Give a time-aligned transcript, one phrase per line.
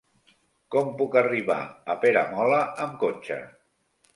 [0.75, 1.59] Com puc arribar
[1.95, 3.39] a Peramola amb cotxe?